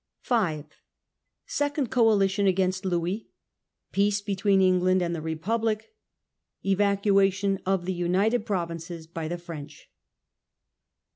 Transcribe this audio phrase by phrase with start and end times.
[0.21, 0.65] 5.
[1.45, 3.29] Second Coalition against Louis.
[3.91, 5.93] Peace between England and the Republic.
[6.65, 9.91] Evacuation of the United Provinces by the French.